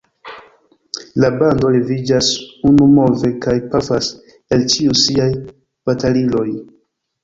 La 1.23 1.29
bando 1.41 1.69
leviĝas 1.75 2.31
unumove 2.71 3.33
kaj 3.47 3.57
pafas 3.77 4.11
el 4.57 4.69
ĉiuj 4.77 5.01
siaj 5.07 5.33
bataliloj. 5.49 6.49